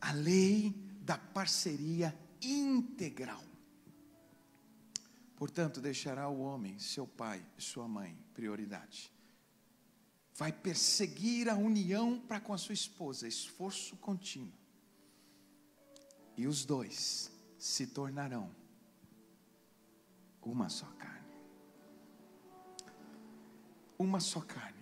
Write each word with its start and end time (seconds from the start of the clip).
a 0.00 0.12
lei 0.12 0.74
da 1.02 1.18
parceria 1.18 2.16
integral. 2.40 3.42
Portanto, 5.36 5.80
deixará 5.80 6.28
o 6.28 6.40
homem, 6.40 6.78
seu 6.78 7.06
pai 7.06 7.44
e 7.56 7.62
sua 7.62 7.88
mãe, 7.88 8.16
prioridade. 8.34 9.12
Vai 10.34 10.52
perseguir 10.52 11.48
a 11.48 11.54
união 11.54 12.20
para 12.20 12.40
com 12.40 12.52
a 12.52 12.58
sua 12.58 12.72
esposa, 12.72 13.26
esforço 13.26 13.96
contínuo. 13.96 14.52
E 16.36 16.46
os 16.46 16.64
dois 16.64 17.30
se 17.58 17.86
tornarão 17.86 18.54
uma 20.42 20.68
só 20.68 20.86
carne. 20.98 21.20
Uma 23.98 24.20
só 24.20 24.40
carne. 24.40 24.79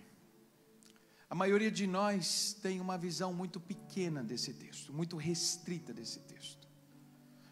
A 1.29 1.35
maioria 1.35 1.69
de 1.69 1.85
nós 1.85 2.53
tem 2.53 2.81
uma 2.81 2.97
visão 2.97 3.31
muito 3.31 3.59
pequena 3.59 4.23
desse 4.23 4.51
texto, 4.51 4.91
muito 4.91 5.15
restrita 5.15 5.93
desse 5.93 6.19
texto. 6.21 6.67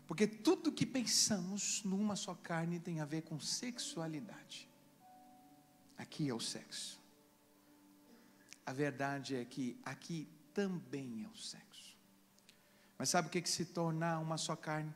Porque 0.07 0.25
tudo 0.25 0.71
que 0.71 0.85
pensamos 0.85 1.83
numa 1.83 2.15
só 2.15 2.33
carne 2.33 2.79
tem 2.79 3.01
a 3.01 3.05
ver 3.05 3.21
com 3.21 3.39
sexualidade. 3.39 4.67
Aqui 5.95 6.27
é 6.27 6.33
o 6.33 6.39
sexo. 6.39 6.99
A 8.65 8.73
verdade 8.73 9.35
é 9.35 9.45
que 9.45 9.79
aqui 9.85 10.27
também 10.55 11.23
é 11.23 11.27
o 11.27 11.37
sexo. 11.37 11.95
Mas 12.97 13.09
sabe 13.09 13.27
o 13.27 13.31
que 13.31 13.37
é 13.37 13.41
que 13.41 13.49
se 13.49 13.65
tornar 13.65 14.17
uma 14.19 14.37
só 14.37 14.55
carne? 14.55 14.93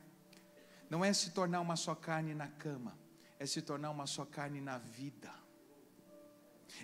Não 0.90 1.04
é 1.04 1.12
se 1.12 1.30
tornar 1.30 1.60
uma 1.60 1.76
só 1.76 1.94
carne 1.94 2.34
na 2.34 2.48
cama, 2.48 2.98
é 3.38 3.46
se 3.46 3.62
tornar 3.62 3.90
uma 3.90 4.06
só 4.06 4.24
carne 4.24 4.60
na 4.60 4.78
vida 4.78 5.32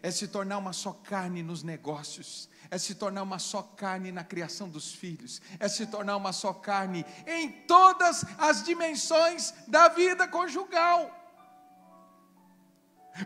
é 0.02 0.10
se 0.10 0.28
tornar 0.28 0.58
uma 0.58 0.72
só 0.72 0.92
carne 0.92 1.42
nos 1.42 1.62
negócios, 1.62 2.48
é 2.70 2.78
se 2.78 2.94
tornar 2.94 3.22
uma 3.22 3.38
só 3.38 3.62
carne 3.62 4.12
na 4.12 4.24
criação 4.24 4.68
dos 4.68 4.92
filhos, 4.92 5.40
é 5.58 5.68
se 5.68 5.86
tornar 5.86 6.16
uma 6.16 6.32
só 6.32 6.52
carne 6.52 7.04
em 7.26 7.50
todas 7.50 8.24
as 8.38 8.62
dimensões 8.62 9.54
da 9.66 9.88
vida 9.88 10.28
conjugal. 10.28 11.14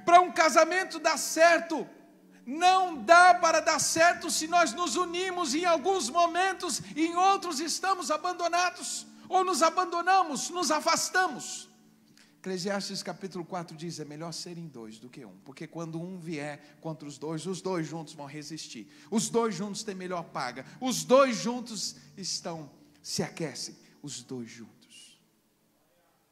Para 0.05 0.20
um 0.20 0.33
casamento 0.33 0.98
dar 0.98 1.19
certo, 1.19 1.86
não 2.46 3.02
dá 3.02 3.34
para 3.34 3.61
dar 3.61 3.78
certo 3.78 4.30
se 4.30 4.48
nós 4.48 4.72
nos 4.72 4.96
unimos 4.96 5.55
em 5.55 5.64
alguns 5.64 6.08
momentos 6.08 6.80
e 6.96 7.06
em 7.06 7.14
outros 7.14 7.61
estamos 7.61 8.11
abandonados, 8.11 9.06
ou 9.28 9.44
nos 9.44 9.62
abandonamos, 9.62 10.50
nos 10.50 10.70
afastamos. 10.70 11.71
Eclesiastes 12.42 13.04
capítulo 13.04 13.44
4 13.44 13.76
diz: 13.76 14.00
é 14.00 14.04
melhor 14.04 14.32
serem 14.32 14.66
dois 14.66 14.98
do 14.98 15.08
que 15.08 15.24
um, 15.24 15.38
porque 15.44 15.64
quando 15.64 16.02
um 16.02 16.18
vier 16.18 16.76
contra 16.80 17.06
os 17.06 17.16
dois, 17.16 17.46
os 17.46 17.62
dois 17.62 17.86
juntos 17.86 18.14
vão 18.14 18.26
resistir, 18.26 18.90
os 19.12 19.30
dois 19.30 19.54
juntos 19.54 19.84
têm 19.84 19.94
melhor 19.94 20.24
paga, 20.24 20.66
os 20.80 21.04
dois 21.04 21.36
juntos 21.36 21.94
estão, 22.16 22.68
se 23.00 23.22
aquecem, 23.22 23.76
os 24.02 24.24
dois 24.24 24.50
juntos. 24.50 25.20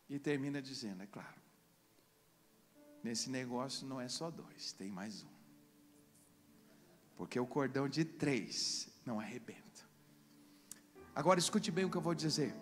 E 0.09 0.19
termina 0.19 0.61
dizendo: 0.61 1.01
é 1.01 1.07
claro, 1.07 1.41
nesse 3.05 3.31
negócio 3.31 3.87
não 3.87 4.01
é 4.01 4.09
só 4.09 4.33
dois, 4.33 4.73
tem 4.73 4.91
mais 4.91 5.23
um, 5.23 5.29
porque 7.17 7.39
o 7.39 7.47
cordão 7.47 7.89
de 7.89 8.05
três 8.05 8.89
não 9.07 9.21
arrebenta. 9.21 9.61
Agora 11.15 11.39
escute 11.39 11.71
bem 11.71 11.85
o 11.85 11.91
que 11.91 11.97
eu 11.97 12.03
vou 12.03 12.17
dizer. 12.17 12.53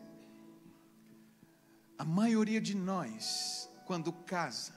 A 1.98 2.04
maioria 2.04 2.60
de 2.60 2.77
nós, 2.77 3.68
quando 3.84 4.12
casa, 4.12 4.72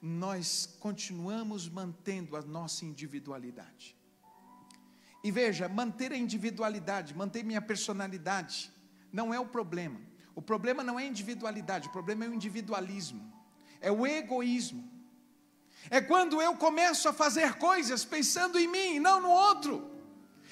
nós 0.00 0.66
continuamos 0.80 1.68
mantendo 1.68 2.34
a 2.34 2.40
nossa 2.40 2.86
individualidade. 2.86 3.94
E 5.22 5.30
veja, 5.30 5.68
manter 5.68 6.12
a 6.12 6.16
individualidade, 6.16 7.14
manter 7.14 7.44
minha 7.44 7.60
personalidade, 7.60 8.72
não 9.12 9.34
é 9.34 9.38
o 9.38 9.44
problema. 9.44 10.00
O 10.34 10.40
problema 10.40 10.82
não 10.82 10.98
é 10.98 11.02
a 11.02 11.06
individualidade, 11.06 11.88
o 11.88 11.92
problema 11.92 12.24
é 12.24 12.28
o 12.28 12.34
individualismo, 12.34 13.30
é 13.78 13.92
o 13.92 14.06
egoísmo. 14.06 14.90
É 15.90 16.00
quando 16.00 16.40
eu 16.40 16.56
começo 16.56 17.06
a 17.06 17.12
fazer 17.12 17.58
coisas 17.58 18.02
pensando 18.02 18.58
em 18.58 18.66
mim 18.66 18.98
não 18.98 19.20
no 19.20 19.28
outro. 19.28 19.90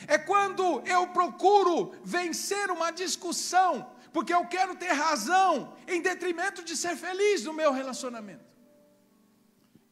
É 0.06 0.18
quando 0.18 0.82
eu 0.86 1.06
procuro 1.08 1.94
vencer 2.04 2.70
uma 2.70 2.90
discussão 2.90 3.90
porque 4.12 4.32
eu 4.32 4.46
quero 4.46 4.76
ter 4.76 4.92
razão 4.92 5.76
em 5.86 6.00
detrimento 6.00 6.64
de 6.64 6.76
ser 6.76 6.96
feliz 6.96 7.44
no 7.44 7.52
meu 7.52 7.72
relacionamento. 7.72 8.44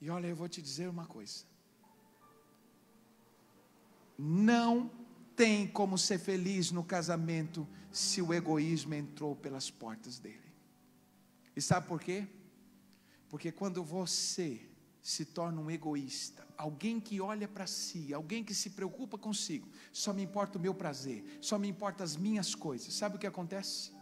E 0.01 0.11
olha, 0.11 0.27
eu 0.27 0.37
vou 0.37 0.49
te 0.49 0.61
dizer 0.61 0.89
uma 0.89 1.07
coisa: 1.07 1.45
não 4.19 4.91
tem 5.35 5.67
como 5.67 5.99
ser 5.99 6.19
feliz 6.19 6.71
no 6.71 6.83
casamento 6.83 7.67
se 7.93 8.23
o 8.23 8.33
egoísmo 8.33 8.95
entrou 8.95 9.35
pelas 9.37 9.71
portas 9.71 10.19
dele. 10.19 10.55
E 11.55 11.61
sabe 11.61 11.87
por 11.87 12.01
quê? 12.01 12.27
Porque 13.29 13.51
quando 13.51 13.83
você 13.83 14.61
se 15.03 15.25
torna 15.25 15.61
um 15.61 15.71
egoísta, 15.71 16.47
alguém 16.57 16.99
que 16.99 17.21
olha 17.21 17.47
para 17.47 17.67
si, 17.67 18.13
alguém 18.13 18.43
que 18.43 18.55
se 18.55 18.71
preocupa 18.71 19.17
consigo, 19.17 19.69
só 19.93 20.13
me 20.13 20.23
importa 20.23 20.59
o 20.59 20.61
meu 20.61 20.75
prazer, 20.75 21.39
só 21.41 21.59
me 21.59 21.69
importa 21.69 22.03
as 22.03 22.17
minhas 22.17 22.55
coisas. 22.55 22.93
Sabe 22.93 23.17
o 23.17 23.19
que 23.19 23.27
acontece? 23.27 23.96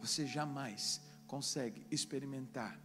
Você 0.00 0.26
jamais 0.26 1.00
consegue 1.26 1.86
experimentar 1.90 2.80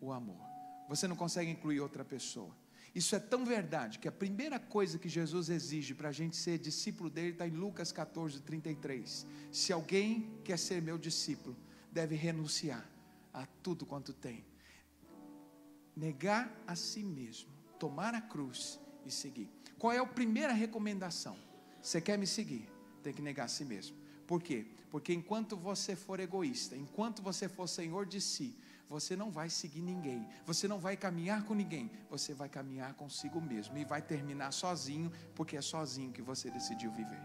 o 0.00 0.12
amor. 0.12 0.40
Você 0.88 1.08
não 1.08 1.16
consegue 1.16 1.50
incluir 1.50 1.80
outra 1.80 2.04
pessoa. 2.04 2.54
Isso 2.94 3.14
é 3.14 3.18
tão 3.18 3.44
verdade 3.44 3.98
que 3.98 4.08
a 4.08 4.12
primeira 4.12 4.58
coisa 4.58 4.98
que 4.98 5.08
Jesus 5.08 5.50
exige 5.50 5.94
para 5.94 6.08
a 6.08 6.12
gente 6.12 6.36
ser 6.36 6.58
discípulo 6.58 7.10
dele 7.10 7.30
está 7.30 7.46
em 7.46 7.50
Lucas 7.50 7.92
14, 7.92 8.40
33. 8.40 9.26
Se 9.52 9.72
alguém 9.72 10.40
quer 10.44 10.58
ser 10.58 10.80
meu 10.80 10.96
discípulo, 10.96 11.56
deve 11.92 12.14
renunciar 12.14 12.88
a 13.32 13.46
tudo 13.62 13.84
quanto 13.84 14.12
tem, 14.12 14.44
negar 15.94 16.52
a 16.66 16.74
si 16.74 17.04
mesmo, 17.04 17.50
tomar 17.78 18.14
a 18.14 18.20
cruz 18.20 18.80
e 19.04 19.10
seguir. 19.10 19.50
Qual 19.78 19.92
é 19.92 19.98
a 19.98 20.06
primeira 20.06 20.52
recomendação? 20.52 21.36
Você 21.80 22.00
quer 22.00 22.18
me 22.18 22.26
seguir? 22.26 22.68
Tem 23.02 23.12
que 23.12 23.22
negar 23.22 23.44
a 23.44 23.48
si 23.48 23.64
mesmo. 23.64 23.96
Por 24.26 24.42
quê? 24.42 24.66
Porque 24.90 25.12
enquanto 25.12 25.56
você 25.56 25.94
for 25.94 26.18
egoísta, 26.20 26.76
enquanto 26.76 27.22
você 27.22 27.48
for 27.48 27.66
senhor 27.68 28.06
de 28.06 28.20
si, 28.20 28.54
você 28.88 29.14
não 29.14 29.30
vai 29.30 29.50
seguir 29.50 29.82
ninguém, 29.82 30.26
você 30.46 30.66
não 30.66 30.78
vai 30.78 30.96
caminhar 30.96 31.44
com 31.44 31.54
ninguém, 31.54 31.90
você 32.08 32.32
vai 32.32 32.48
caminhar 32.48 32.94
consigo 32.94 33.40
mesmo 33.40 33.76
e 33.76 33.84
vai 33.84 34.00
terminar 34.00 34.50
sozinho, 34.50 35.12
porque 35.34 35.56
é 35.56 35.60
sozinho 35.60 36.10
que 36.10 36.22
você 36.22 36.50
decidiu 36.50 36.90
viver. 36.90 37.20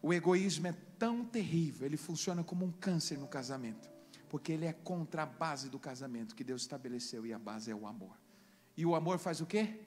O 0.00 0.14
egoísmo 0.14 0.68
é 0.68 0.72
tão 0.98 1.24
terrível, 1.24 1.84
ele 1.84 1.96
funciona 1.96 2.44
como 2.44 2.64
um 2.64 2.70
câncer 2.70 3.18
no 3.18 3.26
casamento, 3.26 3.90
porque 4.28 4.52
ele 4.52 4.66
é 4.66 4.72
contra 4.72 5.24
a 5.24 5.26
base 5.26 5.68
do 5.68 5.80
casamento 5.80 6.36
que 6.36 6.44
Deus 6.44 6.62
estabeleceu 6.62 7.26
e 7.26 7.32
a 7.32 7.38
base 7.38 7.72
é 7.72 7.74
o 7.74 7.88
amor. 7.88 8.16
E 8.76 8.86
o 8.86 8.94
amor 8.94 9.18
faz 9.18 9.40
o 9.40 9.46
quê? 9.46 9.80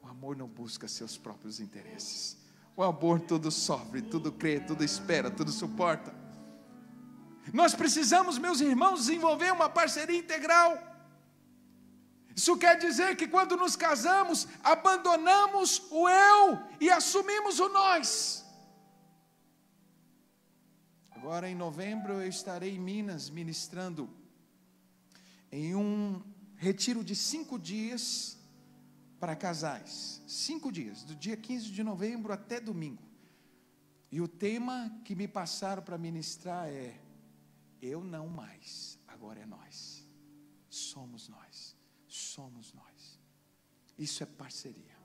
O 0.00 0.06
amor 0.06 0.36
não 0.36 0.46
busca 0.46 0.86
seus 0.86 1.18
próprios 1.18 1.58
interesses. 1.58 2.45
O 2.76 2.82
amor 2.82 3.20
tudo 3.20 3.50
sofre, 3.50 4.02
tudo 4.02 4.30
crê, 4.30 4.60
tudo 4.60 4.84
espera, 4.84 5.30
tudo 5.30 5.50
suporta. 5.50 6.14
Nós 7.52 7.74
precisamos, 7.74 8.38
meus 8.38 8.60
irmãos, 8.60 9.00
desenvolver 9.00 9.50
uma 9.52 9.68
parceria 9.68 10.18
integral. 10.18 10.76
Isso 12.34 12.54
quer 12.58 12.76
dizer 12.76 13.16
que 13.16 13.26
quando 13.26 13.56
nos 13.56 13.76
casamos, 13.76 14.46
abandonamos 14.62 15.82
o 15.90 16.06
eu 16.06 16.58
e 16.78 16.90
assumimos 16.90 17.58
o 17.60 17.68
nós. 17.70 18.44
Agora 21.12 21.48
em 21.48 21.54
novembro 21.54 22.12
eu 22.14 22.28
estarei 22.28 22.76
em 22.76 22.78
Minas 22.78 23.30
ministrando 23.30 24.08
em 25.50 25.74
um 25.74 26.22
retiro 26.56 27.02
de 27.02 27.16
cinco 27.16 27.58
dias 27.58 28.36
para 29.26 29.34
casais. 29.34 30.22
Cinco 30.24 30.70
dias, 30.70 31.02
do 31.02 31.12
dia 31.12 31.36
15 31.36 31.72
de 31.72 31.82
novembro 31.82 32.32
até 32.32 32.60
domingo. 32.60 33.02
E 34.08 34.20
o 34.20 34.28
tema 34.28 35.00
que 35.04 35.16
me 35.16 35.26
passaram 35.26 35.82
para 35.82 35.98
ministrar 35.98 36.68
é: 36.68 36.96
Eu 37.82 38.04
não 38.04 38.28
mais, 38.28 38.96
agora 39.04 39.40
é 39.40 39.44
nós. 39.44 40.08
Somos 40.70 41.28
nós. 41.28 41.76
Somos 42.06 42.72
nós. 42.72 43.20
Isso 43.98 44.22
é 44.22 44.26
parceria. 44.26 44.96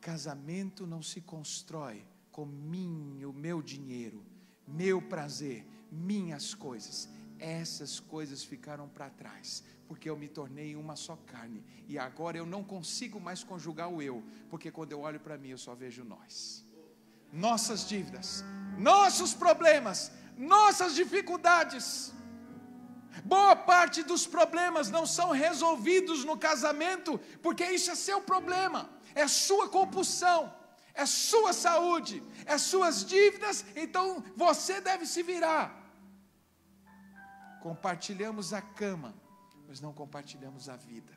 Casamento 0.00 0.86
não 0.86 1.02
se 1.02 1.20
constrói 1.20 2.06
com 2.30 2.46
mim, 2.46 3.24
o 3.24 3.32
meu 3.32 3.60
dinheiro, 3.60 4.24
meu 4.64 5.02
prazer, 5.02 5.66
minhas 5.90 6.54
coisas. 6.54 7.08
Essas 7.38 8.00
coisas 8.00 8.42
ficaram 8.42 8.88
para 8.88 9.10
trás 9.10 9.62
porque 9.88 10.08
eu 10.08 10.16
me 10.16 10.28
tornei 10.28 10.76
uma 10.76 10.94
só 10.94 11.16
carne. 11.16 11.64
E 11.88 11.98
agora 11.98 12.36
eu 12.36 12.44
não 12.44 12.62
consigo 12.62 13.18
mais 13.18 13.42
conjugar 13.42 13.88
o 13.88 14.02
eu, 14.02 14.22
porque 14.50 14.70
quando 14.70 14.92
eu 14.92 15.00
olho 15.00 15.18
para 15.18 15.38
mim 15.38 15.48
eu 15.48 15.58
só 15.58 15.74
vejo 15.74 16.04
nós. 16.04 16.62
Nossas 17.32 17.88
dívidas, 17.88 18.44
nossos 18.76 19.32
problemas, 19.32 20.12
nossas 20.36 20.94
dificuldades. 20.94 22.12
Boa 23.24 23.56
parte 23.56 24.02
dos 24.02 24.26
problemas 24.26 24.90
não 24.90 25.06
são 25.06 25.30
resolvidos 25.30 26.22
no 26.24 26.36
casamento, 26.36 27.18
porque 27.42 27.64
isso 27.64 27.90
é 27.90 27.94
seu 27.94 28.20
problema, 28.20 28.88
é 29.14 29.26
sua 29.26 29.68
compulsão, 29.68 30.54
é 30.94 31.06
sua 31.06 31.52
saúde, 31.54 32.22
é 32.44 32.58
suas 32.58 33.04
dívidas, 33.04 33.64
então 33.74 34.22
você 34.36 34.80
deve 34.80 35.06
se 35.06 35.22
virar. 35.22 35.87
Compartilhamos 37.60 38.52
a 38.52 38.62
cama, 38.62 39.14
mas 39.66 39.80
não 39.80 39.92
compartilhamos 39.92 40.68
a 40.68 40.76
vida. 40.76 41.12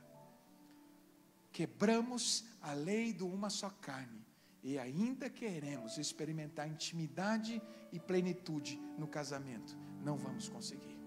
Quebramos 1.51 2.45
a 2.61 2.73
lei 2.73 3.13
do 3.13 3.27
uma 3.27 3.49
só 3.49 3.69
carne 3.69 4.25
e 4.63 4.77
ainda 4.77 5.29
queremos 5.29 5.97
experimentar 5.97 6.67
intimidade 6.67 7.61
e 7.91 7.99
plenitude 7.99 8.79
no 8.97 9.07
casamento. 9.07 9.77
Não 10.03 10.17
vamos 10.17 10.47
conseguir. 10.47 10.97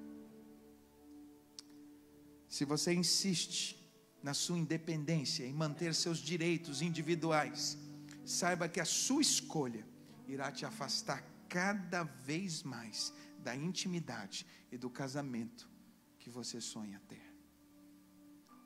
Se 2.48 2.64
você 2.64 2.92
insiste 2.92 3.76
na 4.22 4.32
sua 4.32 4.58
independência, 4.58 5.44
em 5.44 5.52
manter 5.52 5.94
seus 5.94 6.18
direitos 6.18 6.82
individuais, 6.82 7.76
saiba 8.24 8.68
que 8.68 8.80
a 8.80 8.84
sua 8.84 9.20
escolha 9.20 9.86
irá 10.26 10.50
te 10.52 10.64
afastar 10.64 11.33
cada 11.54 12.02
vez 12.02 12.64
mais 12.64 13.14
da 13.38 13.54
intimidade 13.54 14.44
e 14.72 14.76
do 14.76 14.90
casamento 14.90 15.70
que 16.18 16.28
você 16.28 16.60
sonha 16.60 17.00
ter. 17.06 17.32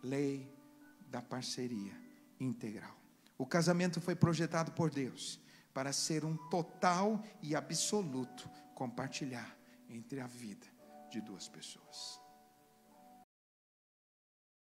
Lei 0.03 0.51
da 1.07 1.21
parceria 1.21 1.93
integral. 2.41 2.99
O 3.37 3.45
casamento 3.45 4.01
foi 4.01 4.17
projetado 4.17 4.73
por 4.73 4.91
Deus 4.91 5.39
para 5.75 5.93
ser 5.93 6.25
um 6.25 6.35
total 6.49 7.23
e 7.43 7.55
absoluto 7.55 8.49
compartilhar 8.75 9.55
entre 9.91 10.21
a 10.21 10.27
vida 10.27 10.67
de 11.11 11.21
duas 11.21 11.47
pessoas. 11.47 12.19